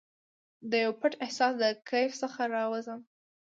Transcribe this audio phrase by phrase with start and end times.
[0.71, 2.99] دیو پټ احساس د کیف څخه راوزم